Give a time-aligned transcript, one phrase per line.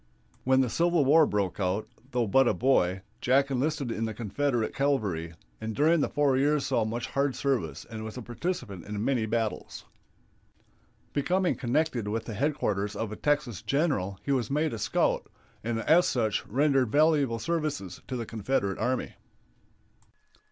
[0.45, 4.73] When the Civil War broke out, though but a boy, Jack enlisted in the Confederate
[4.73, 9.05] cavalry, and during the four years saw much hard service and was a participant in
[9.05, 9.85] many battles.
[11.13, 15.27] Becoming connected with the headquarters of a Texas general he was made a scout,
[15.63, 19.13] and as such rendered valuable services to the Confederate army.